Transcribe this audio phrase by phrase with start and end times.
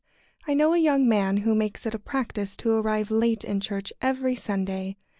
[0.47, 3.93] ]I know a young man who makes it a practice to arrive late in church
[4.01, 4.97] every Sunday.